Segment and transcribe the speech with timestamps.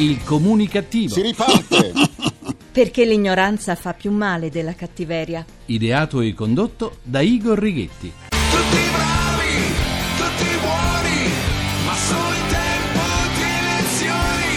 [0.00, 1.12] Il comunicativo.
[1.12, 1.92] Si riparte!
[2.72, 5.44] Perché l'ignoranza fa più male della cattiveria.
[5.66, 8.10] Ideato e condotto da Igor Righetti.
[8.30, 9.52] Tutti bravi,
[10.16, 11.30] tutti buoni,
[11.84, 13.00] ma solo in tempo
[13.34, 14.56] di elezioni.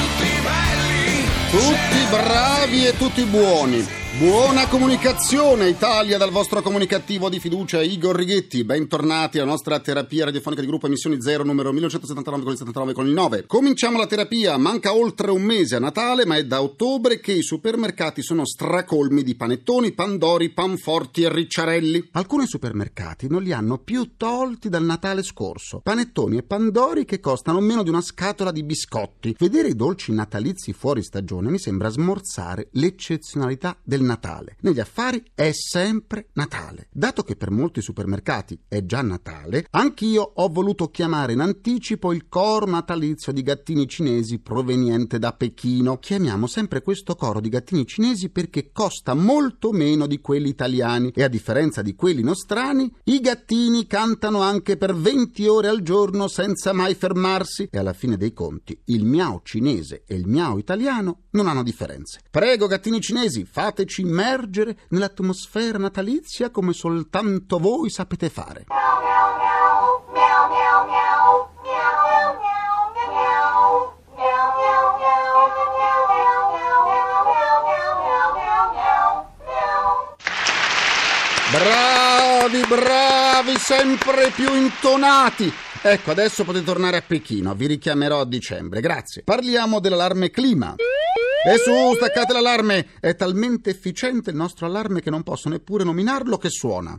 [0.00, 4.03] Tutti belli, Tutti bravi e tutti buoni.
[4.16, 8.62] Buona comunicazione Italia dal vostro comunicativo di fiducia Igor Righetti.
[8.62, 13.06] Bentornati alla nostra terapia radiofonica di gruppo Emissioni 0 numero 1979 con il 79 con
[13.08, 13.46] il 9.
[13.46, 17.42] Cominciamo la terapia, manca oltre un mese a Natale, ma è da ottobre che i
[17.42, 22.10] supermercati sono stracolmi di panettoni, pandori, panforti e ricciarelli.
[22.12, 25.80] Alcuni supermercati non li hanno più tolti dal Natale scorso.
[25.82, 29.34] Panettoni e pandori che costano meno di una scatola di biscotti.
[29.36, 34.56] Vedere i dolci natalizi fuori stagione mi sembra smorzare l'eccezionalità del Natale.
[34.60, 36.88] Negli affari è sempre Natale.
[36.92, 42.28] Dato che per molti supermercati è già Natale, anch'io ho voluto chiamare in anticipo il
[42.28, 45.98] coro natalizio di gattini cinesi proveniente da Pechino.
[45.98, 51.22] Chiamiamo sempre questo coro di gattini cinesi perché costa molto meno di quelli italiani e
[51.22, 56.72] a differenza di quelli nostrani, i gattini cantano anche per 20 ore al giorno senza
[56.72, 61.48] mai fermarsi e alla fine dei conti il miao cinese e il miao italiano non
[61.48, 62.20] hanno differenze.
[62.30, 68.66] Prego gattini cinesi, fateci immergere nell'atmosfera natalizia come soltanto voi sapete fare.
[81.50, 85.52] Bravi, bravi, sempre più intonati.
[85.82, 89.22] Ecco, adesso potete tornare a Pechino, vi richiamerò a dicembre, grazie.
[89.22, 90.74] Parliamo dell'allarme clima.
[91.46, 92.86] E su, staccate l'allarme!
[92.98, 96.98] È talmente efficiente il nostro allarme che non posso neppure nominarlo che suona.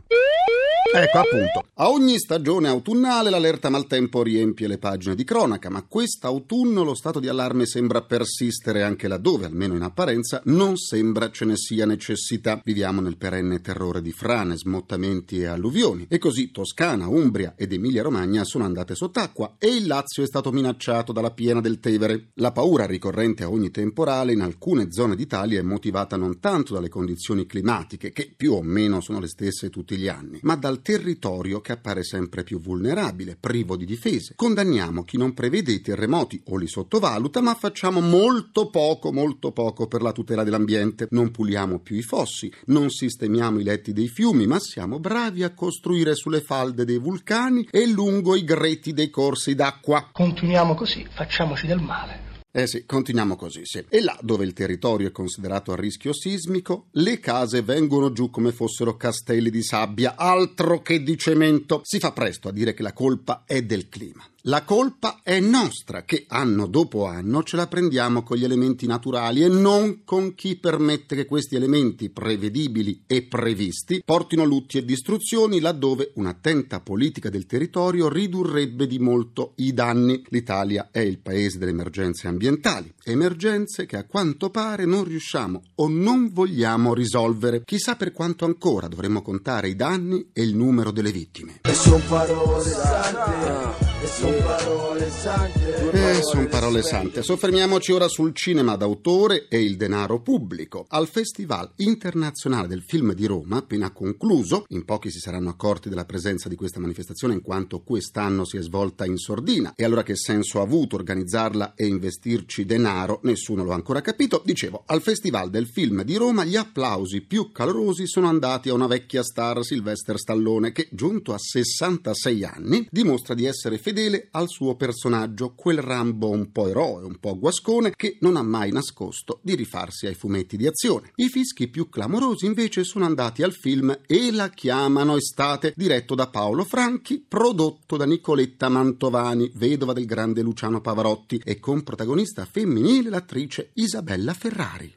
[0.94, 1.64] Ecco appunto.
[1.74, 7.20] A ogni stagione autunnale l'allerta maltempo riempie le pagine di cronaca, ma quest'autunno lo stato
[7.20, 12.60] di allarme sembra persistere anche laddove, almeno in apparenza, non sembra ce ne sia necessità.
[12.64, 16.06] Viviamo nel perenne terrore di frane, smottamenti e alluvioni.
[16.08, 21.12] E così Toscana, Umbria ed Emilia-Romagna sono andate sott'acqua e il Lazio è stato minacciato
[21.12, 22.28] dalla piena del Tevere.
[22.34, 26.88] La paura ricorrente a ogni temporale in alcune zone d'Italia è motivata non tanto dalle
[26.88, 31.60] condizioni climatiche, che più o meno sono le stesse tutti gli anni, ma dal territorio
[31.60, 34.34] che appare sempre più vulnerabile, privo di difese.
[34.36, 39.88] Condanniamo chi non prevede i terremoti o li sottovaluta, ma facciamo molto poco, molto poco
[39.88, 41.08] per la tutela dell'ambiente.
[41.10, 45.54] Non puliamo più i fossi, non sistemiamo i letti dei fiumi, ma siamo bravi a
[45.54, 50.10] costruire sulle falde dei vulcani e lungo i greti dei corsi d'acqua.
[50.12, 52.25] Continuiamo così, facciamoci del male.
[52.56, 53.84] Eh sì, continuiamo così, sì.
[53.86, 58.50] E là dove il territorio è considerato a rischio sismico, le case vengono giù come
[58.50, 61.82] fossero castelli di sabbia, altro che di cemento.
[61.84, 64.26] Si fa presto a dire che la colpa è del clima.
[64.48, 69.42] La colpa è nostra, che anno dopo anno ce la prendiamo con gli elementi naturali
[69.42, 75.58] e non con chi permette che questi elementi prevedibili e previsti portino lutti e distruzioni
[75.58, 80.22] laddove un'attenta politica del territorio ridurrebbe di molto i danni.
[80.28, 85.88] L'Italia è il paese delle emergenze ambientali, emergenze che a quanto pare non riusciamo o
[85.88, 87.64] non vogliamo risolvere.
[87.64, 91.62] Chissà per quanto ancora dovremmo contare i danni e il numero delle vittime.
[91.62, 95.90] E son parole sante, e son parole sante.
[95.90, 97.22] Eh, sono parole sante.
[97.22, 100.84] Soffermiamoci ora sul cinema d'autore e il denaro pubblico.
[100.88, 106.04] Al Festival internazionale del film di Roma, appena concluso, in pochi si saranno accorti della
[106.04, 109.72] presenza di questa manifestazione in quanto quest'anno si è svolta in sordina.
[109.74, 113.20] E allora che senso ha avuto organizzarla e investirci denaro?
[113.22, 114.42] Nessuno lo ha ancora capito.
[114.44, 118.86] Dicevo, al Festival del film di Roma gli applausi più calorosi sono andati a una
[118.86, 124.74] vecchia star, Sylvester Stallone, che giunto a 66 anni dimostra di essere fedele al suo
[124.74, 129.54] personaggio, quel Rambo un po' eroe, un po' guascone, che non ha mai nascosto di
[129.54, 131.12] rifarsi ai fumetti di azione.
[131.14, 136.26] I fischi più clamorosi invece sono andati al film E la chiamano estate, diretto da
[136.26, 143.08] Paolo Franchi, prodotto da Nicoletta Mantovani, vedova del grande Luciano Pavarotti, e con protagonista femminile
[143.08, 144.94] l'attrice Isabella Ferrari.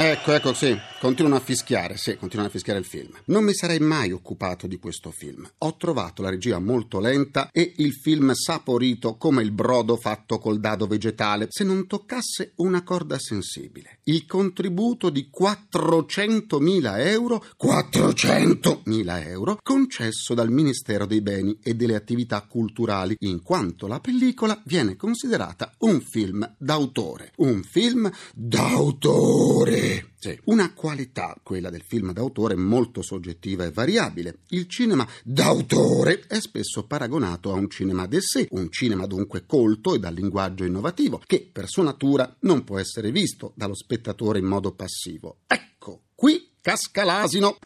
[0.00, 3.10] Ecco, ecco, sì, continuano a fischiare, sì, continuano a fischiare il film.
[3.24, 5.44] Non mi sarei mai occupato di questo film.
[5.58, 10.60] Ho trovato la regia molto lenta e il film saporito come il brodo fatto col
[10.60, 13.98] dado vegetale, se non toccasse una corda sensibile.
[14.04, 22.40] Il contributo di 400.000 euro, 400.000 euro, concesso dal Ministero dei Beni e delle Attività
[22.42, 27.32] Culturali, in quanto la pellicola viene considerata un film d'autore.
[27.38, 29.87] Un film d'autore!
[29.88, 30.40] Sì, sì.
[30.44, 34.38] Una qualità, quella del film d'autore, molto soggettiva e variabile.
[34.48, 39.98] Il cinema d'autore è spesso paragonato a un cinema d'essè, un cinema dunque colto e
[39.98, 44.72] dal linguaggio innovativo, che per sua natura non può essere visto dallo spettatore in modo
[44.72, 45.38] passivo.
[45.46, 47.56] Ecco, qui casca l'asino.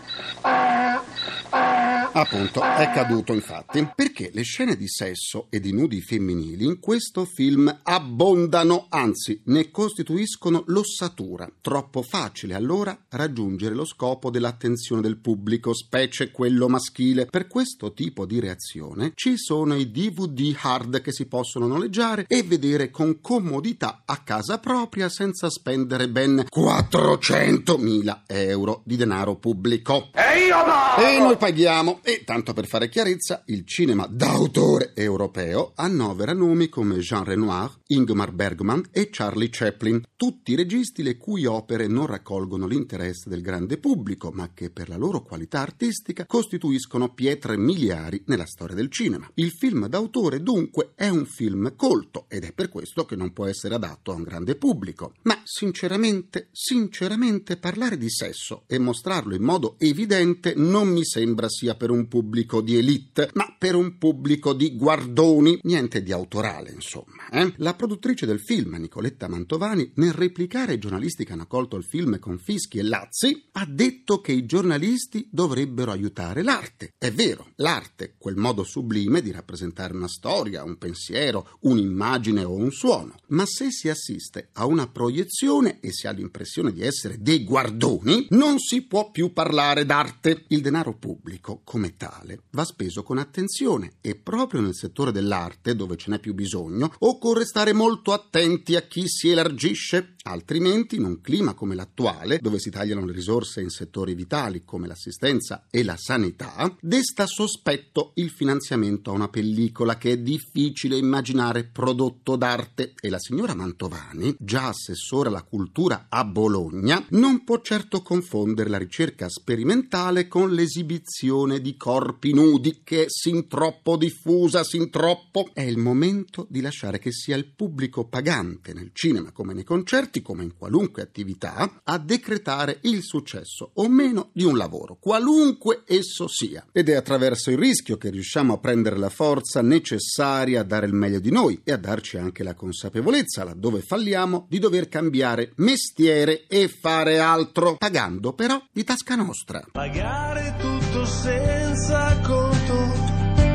[2.15, 7.25] Appunto, è caduto infatti, perché le scene di sesso e di nudi femminili in questo
[7.25, 11.51] film abbondano, anzi ne costituiscono l'ossatura.
[11.63, 17.25] Troppo facile allora raggiungere lo scopo dell'attenzione del pubblico, specie quello maschile.
[17.27, 22.43] Per questo tipo di reazione ci sono i DVD hard che si possono noleggiare e
[22.43, 30.11] vedere con comodità a casa propria senza spendere ben 400.000 euro di denaro pubblico.
[30.13, 31.03] E io no!
[31.03, 32.01] E noi paghiamo.
[32.05, 38.33] E tanto per fare chiarezza, il cinema d'autore europeo annovera nomi come Jean Renoir, Ingmar
[38.33, 44.33] Bergman e Charlie Chaplin, tutti registi le cui opere non raccolgono l'interesse del grande pubblico,
[44.33, 49.31] ma che per la loro qualità artistica costituiscono pietre miliari nella storia del cinema.
[49.35, 53.47] Il film d'autore dunque è un film colto ed è per questo che non può
[53.47, 55.13] essere adatto a un grande pubblico.
[55.23, 61.77] Ma sinceramente, sinceramente parlare di sesso e mostrarlo in modo evidente non mi sembra sia
[61.77, 67.29] per un pubblico di elite, ma per un pubblico di guardoni, niente di autorale, insomma.
[67.31, 67.53] eh?
[67.57, 72.19] La produttrice del film, Nicoletta Mantovani, nel replicare ai giornalisti che hanno accolto il film
[72.19, 76.95] con fischi e lazzi, ha detto che i giornalisti dovrebbero aiutare l'arte.
[76.99, 82.71] È vero, l'arte, quel modo sublime di rappresentare una storia, un pensiero, un'immagine o un
[82.71, 83.17] suono.
[83.29, 88.27] Ma se si assiste a una proiezione e si ha l'impressione di essere dei guardoni,
[88.31, 90.45] non si può più parlare d'arte.
[90.49, 95.97] Il denaro pubblico, come tale, va speso con attenzione e proprio nel settore dell'arte, dove
[95.97, 101.21] ce n'è più bisogno, occorre stare molto attenti a chi si elargisce, altrimenti in un
[101.21, 105.97] clima come l'attuale, dove si tagliano le risorse in settori vitali come l'assistenza e la
[105.97, 113.09] sanità, desta sospetto il finanziamento a una pellicola che è difficile immaginare prodotto d'arte e
[113.09, 119.29] la signora Mantovani, già assessore alla cultura a Bologna, non può certo confondere la ricerca
[119.29, 125.51] sperimentale con l'esibizione di corpi nudi che è sin troppo diffusa, sin troppo.
[125.53, 130.12] È il momento di lasciare che sia il pubblico pagante nel cinema come nei concerti,
[130.21, 136.29] come in qualunque attività, a decretare il successo o meno di un lavoro, qualunque esso
[136.29, 136.67] sia.
[136.73, 140.93] Ed è attraverso il rischio che riusciamo a prendere la forza necessaria a dare il
[140.93, 146.47] meglio di noi e a darci anche la consapevolezza, laddove falliamo, di dover cambiare mestiere
[146.47, 149.65] e fare altro, pagando però di tasca nostra.
[149.71, 152.75] Pagare tutto senza conto,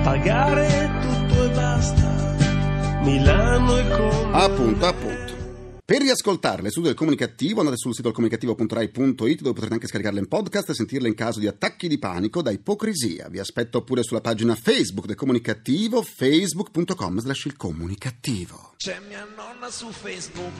[0.03, 2.35] pagare tutto e basta.
[3.03, 4.31] Milano e come.
[4.33, 5.26] Appunto, appunto.
[5.89, 10.71] Per riascoltarle su del comunicativo andate sul sito comunicativo.rai.it dove potrete anche scaricarle in podcast
[10.71, 13.29] e sentirle in caso di attacchi di panico da ipocrisia.
[13.29, 18.73] Vi aspetto pure sulla pagina Facebook del comunicativo facebook.com slash il comunicativo.
[18.75, 20.53] C'è mia nonna su Facebook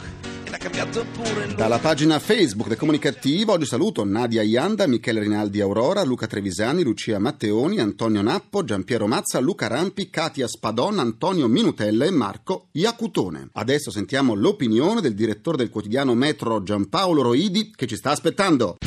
[0.44, 5.20] e l'ha cambiato pure il Dalla pagina Facebook del Comunicativo oggi saluto Nadia Ianda, Michele
[5.20, 11.48] Rinaldi Aurora, Luca Trevisani, Lucia Matteoni, Antonio Nappo, Giampiero Mazza, Luca Rampi, Katia Spadon, Antonio
[11.48, 13.50] Minutella e Marco Iacutone.
[13.52, 18.78] Adesso sentiamo l'opinione del direttore del quotidiano Metro Giampaolo Roidi che ci sta aspettando.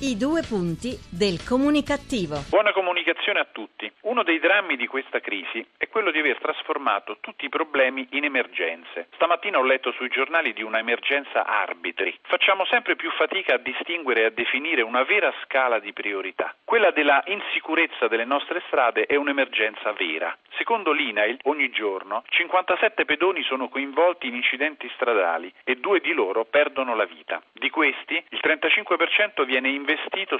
[0.00, 2.38] I due punti del comunicativo.
[2.50, 3.90] Buona comunicazione a tutti.
[4.02, 8.22] Uno dei drammi di questa crisi è quello di aver trasformato tutti i problemi in
[8.22, 9.08] emergenze.
[9.14, 12.16] Stamattina ho letto sui giornali di una emergenza arbitri.
[12.22, 16.54] Facciamo sempre più fatica a distinguere e a definire una vera scala di priorità.
[16.62, 20.32] Quella della insicurezza delle nostre strade è un'emergenza vera.
[20.58, 26.44] Secondo l'INAIL, ogni giorno 57 pedoni sono coinvolti in incidenti stradali e due di loro
[26.44, 27.42] perdono la vita.
[27.52, 29.86] Di questi, il 35% viene investito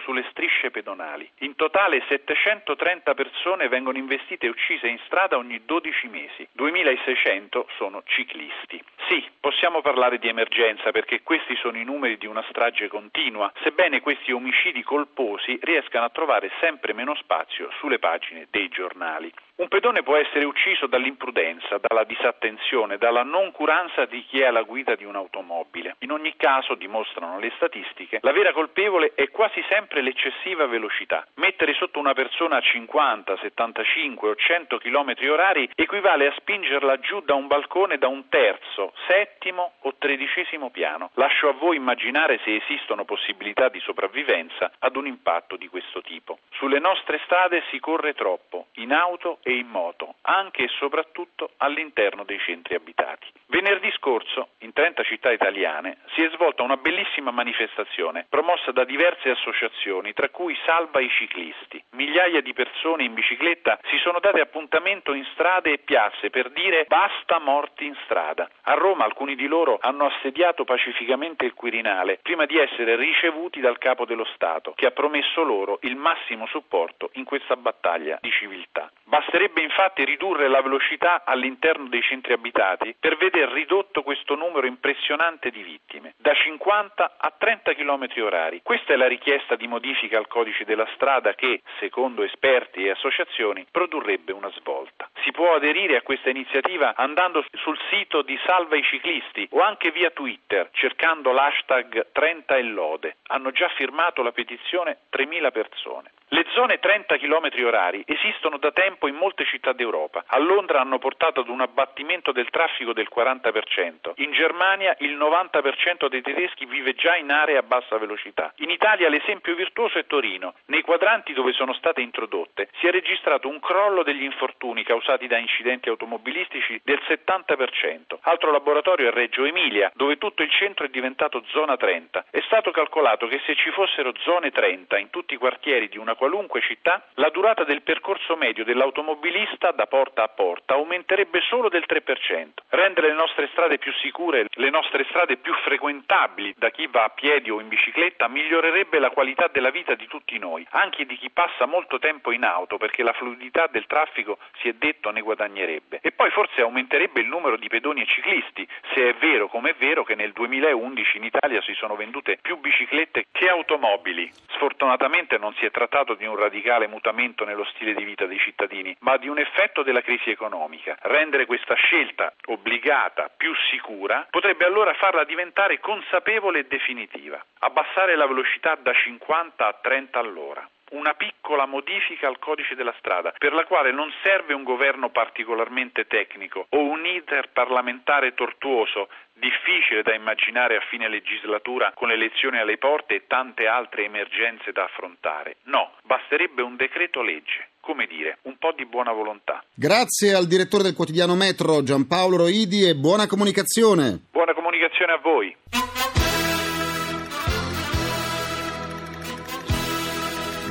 [0.08, 1.28] sulle strisce pedonali.
[1.40, 6.48] In totale 730 persone vengono investite e uccise in strada ogni 12 mesi.
[6.52, 8.82] 2600 sono ciclisti.
[9.08, 14.00] Sì, possiamo parlare di emergenza perché questi sono i numeri di una strage continua, sebbene
[14.00, 19.32] questi omicidi colposi riescano a trovare sempre meno spazio sulle pagine dei giornali.
[19.58, 24.94] Un pedone può essere ucciso dall'imprudenza, dalla disattenzione, dalla noncuranza di chi è alla guida
[24.94, 25.96] di un'automobile.
[26.02, 31.26] In ogni caso, dimostrano le statistiche, la vera colpevole è quasi sempre l'eccessiva velocità.
[31.34, 37.20] Mettere sotto una persona a 50, 75 o 100 km orari equivale a spingerla giù
[37.22, 41.10] da un balcone da un terzo, settimo o tredicesimo piano.
[41.14, 46.38] Lascio a voi immaginare se esistono possibilità di sopravvivenza ad un impatto di questo tipo.
[46.52, 52.24] Sulle nostre strade si corre troppo, in auto e in moto, anche e soprattutto all'interno
[52.24, 53.26] dei centri abitati.
[53.46, 59.30] Venerdì scorso, in 30 città italiane, si è svolta una bellissima manifestazione promossa da diverse
[59.30, 61.82] associazioni, tra cui Salva i ciclisti.
[61.92, 66.84] Migliaia di persone in bicicletta si sono date appuntamento in strade e piazze per dire
[66.86, 68.50] basta morti in strada.
[68.64, 73.78] A Roma alcuni di loro hanno assediato pacificamente il Quirinale prima di essere ricevuti dal
[73.78, 78.90] capo dello Stato, che ha promesso loro il massimo supporto in questa battaglia di civiltà.
[79.38, 85.50] Basterebbe infatti ridurre la velocità all'interno dei centri abitati per veder ridotto questo numero impressionante
[85.50, 88.62] di vittime, da 50 a 30 km orari.
[88.64, 93.64] Questa è la richiesta di modifica al codice della strada che, secondo esperti e associazioni,
[93.70, 95.08] produrrebbe una svolta.
[95.22, 99.92] Si può aderire a questa iniziativa andando sul sito di Salva i ciclisti o anche
[99.92, 103.16] via Twitter cercando l'hashtag 30 e lode.
[103.28, 106.10] Hanno già firmato la petizione 3.000 persone.
[106.30, 110.24] Le zone 30 km orari esistono da tempo in molte città d'Europa.
[110.26, 114.12] A Londra hanno portato ad un abbattimento del traffico del 40%.
[114.16, 118.52] In Germania il 90% dei tedeschi vive già in aree a bassa velocità.
[118.56, 120.52] In Italia l'esempio virtuoso è Torino.
[120.66, 125.38] Nei quadranti dove sono state introdotte si è registrato un crollo degli infortuni causati da
[125.38, 128.18] incidenti automobilistici del 70%.
[128.20, 132.26] Altro laboratorio è Reggio Emilia, dove tutto il centro è diventato zona 30.
[132.30, 136.16] È stato calcolato che se ci fossero zone 30 in tutti i quartieri di una
[136.18, 141.84] qualunque città, la durata del percorso medio dell'automobilista da porta a porta aumenterebbe solo del
[141.88, 142.48] 3%.
[142.70, 147.10] Rendere le nostre strade più sicure, le nostre strade più frequentabili da chi va a
[147.10, 151.30] piedi o in bicicletta migliorerebbe la qualità della vita di tutti noi, anche di chi
[151.30, 156.00] passa molto tempo in auto perché la fluidità del traffico si è detto ne guadagnerebbe.
[156.02, 159.74] E poi forse aumenterebbe il numero di pedoni e ciclisti, se è vero come è
[159.74, 164.28] vero che nel 2011 in Italia si sono vendute più biciclette che automobili.
[164.48, 168.38] Sfortunatamente non si è trattato trattato di un radicale mutamento nello stile di vita dei
[168.38, 170.96] cittadini, ma di un effetto della crisi economica.
[171.02, 177.44] Rendere questa scelta obbligata più sicura potrebbe allora farla diventare consapevole e definitiva.
[177.60, 183.34] Abbassare la velocità da 50 a 30 all'ora una piccola modifica al codice della strada,
[183.36, 190.02] per la quale non serve un governo particolarmente tecnico o un iter parlamentare tortuoso, difficile
[190.02, 194.84] da immaginare a fine legislatura con le elezioni alle porte e tante altre emergenze da
[194.84, 195.56] affrontare.
[195.64, 197.68] No, basterebbe un decreto legge.
[197.80, 199.64] Come dire, un po' di buona volontà.
[199.72, 204.26] Grazie al direttore del quotidiano Metro Giampaolo Roidi e buona comunicazione.
[204.30, 205.56] Buona comunicazione a voi.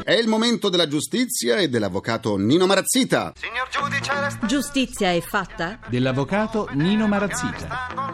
[0.07, 3.33] È il momento della giustizia e dell'avvocato Nino Marazzita.
[3.35, 5.79] Signor giudice, resta Giustizia è fatta?
[5.89, 8.06] Dell'avvocato Nino Marazzita.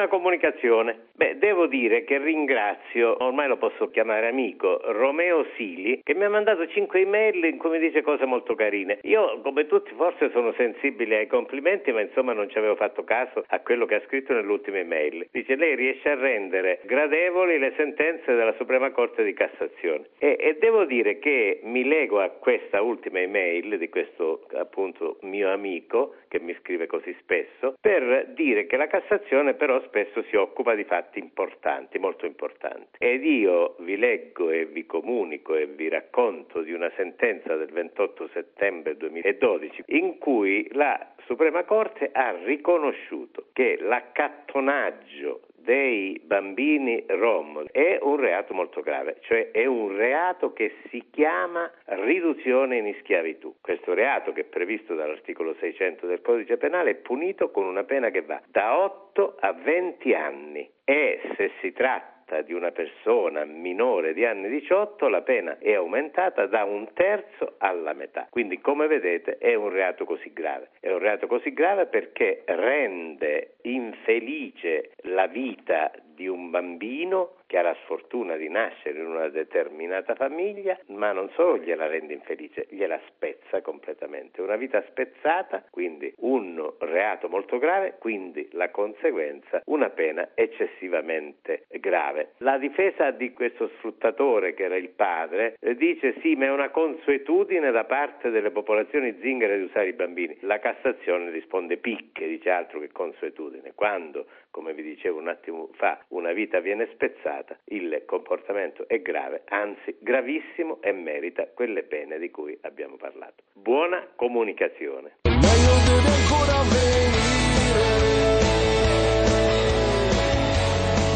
[0.00, 1.08] Buona comunicazione.
[1.12, 6.30] Beh, devo dire che ringrazio, ormai lo posso chiamare amico, Romeo Sili, che mi ha
[6.30, 9.00] mandato 5 email in cui mi dice cose molto carine.
[9.02, 13.44] Io, come tutti, forse sono sensibile ai complimenti, ma insomma non ci avevo fatto caso
[13.46, 15.28] a quello che ha scritto nell'ultima email.
[15.30, 20.06] Dice, lei riesce a rendere gradevoli le sentenze della Suprema Corte di Cassazione.
[20.18, 25.50] E, e devo dire che mi lego a questa ultima email di questo appunto mio
[25.50, 30.74] amico, che mi scrive così spesso, per dire che la Cassazione però spesso si occupa
[30.74, 32.98] di fatti importanti, molto importanti.
[32.98, 38.28] Ed io vi leggo e vi comunico e vi racconto di una sentenza del 28
[38.32, 47.98] settembre 2012 in cui la Suprema Corte ha riconosciuto che l'accattonaggio dei bambini rom è
[48.00, 53.54] un reato molto grave, cioè è un reato che si chiama riduzione in schiavitù.
[53.60, 58.10] Questo reato che è previsto dall'articolo 600 del codice penale è punito con una pena
[58.10, 64.14] che va da 8 a 20 anni e se si tratta di una persona minore
[64.14, 68.28] di anni 18 la pena è aumentata da un terzo alla metà.
[68.30, 70.70] Quindi come vedete è un reato così grave.
[70.78, 77.62] È un reato così grave perché rende infelice la vita di un bambino che ha
[77.62, 83.00] la sfortuna di nascere in una determinata famiglia, ma non solo gliela rende infelice, gliela
[83.08, 84.42] spezza completamente.
[84.42, 92.32] Una vita spezzata, quindi un reato molto grave, quindi la conseguenza una pena eccessivamente grave.
[92.38, 96.70] La difesa di questo sfruttatore, che era il padre, eh, dice sì, ma è una
[96.70, 100.36] consuetudine da parte delle popolazioni zingare di usare i bambini.
[100.40, 103.72] La Cassazione risponde picche, dice altro che consuetudine.
[103.74, 109.42] Quando, come vi dicevo un attimo fa, una vita viene spezzata, il comportamento è grave,
[109.48, 113.42] anzi gravissimo e merita quelle pene di cui abbiamo parlato.
[113.54, 115.16] Buona comunicazione.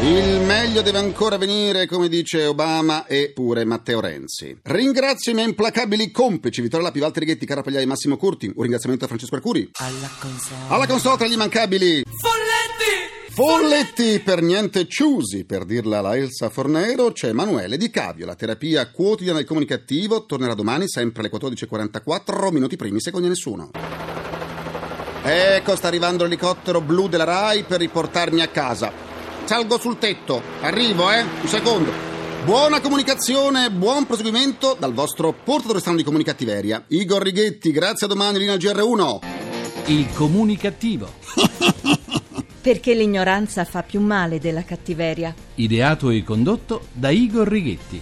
[0.05, 4.55] Il meglio deve ancora venire, come dice Obama e pure Matteo Renzi.
[4.61, 8.45] Ringrazio i miei implacabili complici, Vittorio Lapi, Walter Righetti, Carapagliai e Massimo Curti.
[8.45, 9.67] Un ringraziamento a Francesco Arcuri.
[9.73, 10.59] Alla console.
[10.67, 12.03] Alla console tra gli immancabili.
[12.21, 13.31] Folletti!
[13.33, 18.27] Folletti per niente ciusi, per dirla alla Elsa Fornero, c'è Emanuele Di Cavio.
[18.27, 23.71] La terapia quotidiana del comunicativo tornerà domani sempre alle 14.44, minuti primi, secondi a nessuno.
[25.23, 29.04] Ecco, sta arrivando l'elicottero blu della RAI per riportarmi a casa.
[29.45, 31.21] Salgo sul tetto, arrivo, eh?
[31.21, 31.91] Un secondo.
[32.45, 36.83] Buona comunicazione, buon proseguimento dal vostro portatore strano di comunicattiveria.
[36.87, 39.19] Igor Righetti, grazie a domani, linea GR1.
[39.85, 41.11] Il comunicativo.
[42.59, 45.31] Perché l'ignoranza fa più male della cattiveria.
[45.55, 48.01] Ideato e condotto da Igor Righetti.